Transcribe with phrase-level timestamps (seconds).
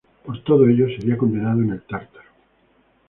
[0.25, 2.29] Por todo ello sería condenado en el Tártaro.